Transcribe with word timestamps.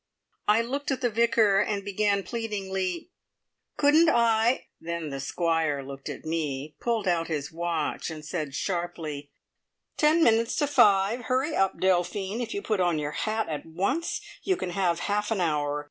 I 0.47 0.63
looked 0.63 0.89
at 0.89 1.01
the 1.01 1.11
Vicar, 1.11 1.59
and 1.59 1.85
began 1.85 2.23
pleadingly, 2.23 3.11
"Couldn't 3.77 4.09
I"; 4.09 4.65
then 4.81 5.11
the 5.11 5.19
Squire 5.19 5.83
looked 5.83 6.09
at 6.09 6.25
me, 6.25 6.75
pulled 6.79 7.07
out 7.07 7.27
his 7.27 7.51
watch, 7.51 8.09
and 8.09 8.25
said 8.25 8.55
sharply: 8.55 9.29
"Ten 9.97 10.23
minutes 10.23 10.55
to 10.55 10.65
five. 10.65 11.25
Hurry 11.25 11.55
up, 11.55 11.79
Delphine! 11.79 12.41
If 12.41 12.51
you 12.51 12.63
put 12.63 12.79
on 12.79 12.97
your 12.97 13.11
hat 13.11 13.47
at 13.47 13.63
once 13.67 14.19
you 14.41 14.57
can 14.57 14.71
have 14.71 15.01
half 15.01 15.29
an 15.29 15.39
hour. 15.39 15.79